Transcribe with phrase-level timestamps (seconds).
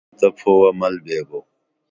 [0.03, 1.39] حضور ساں گرم تہ پھوہ مل بیبو